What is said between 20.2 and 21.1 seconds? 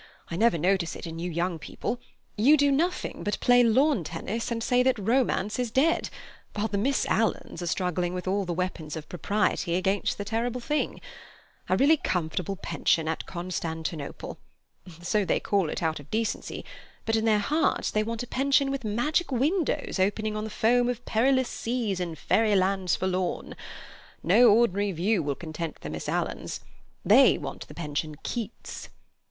on the foam of